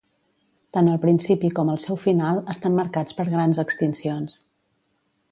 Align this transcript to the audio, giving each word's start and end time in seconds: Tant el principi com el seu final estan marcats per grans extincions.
Tant 0.75 0.87
el 0.93 0.95
principi 1.01 1.51
com 1.59 1.67
el 1.73 1.77
seu 1.83 1.99
final 2.05 2.41
estan 2.53 2.77
marcats 2.79 3.17
per 3.19 3.25
grans 3.27 3.61
extincions. 3.65 4.39